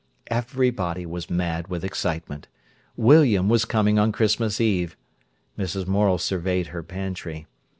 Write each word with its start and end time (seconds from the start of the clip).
Everybody 0.31 1.05
was 1.05 1.29
mad 1.29 1.67
with 1.67 1.85
excitement. 1.85 2.47
William 2.97 3.47
was 3.49 3.65
coming 3.65 3.99
on 3.99 4.11
Christmas 4.11 4.59
Eve. 4.59 4.97
Mrs. 5.59 5.85
Morel 5.85 6.17
surveyed 6.17 6.69
her 6.73 6.81
pantry. 6.81 7.45